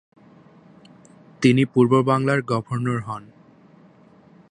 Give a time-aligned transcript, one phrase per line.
[1.41, 3.23] তিনি পূর্ব বাংলার গভর্নর হন।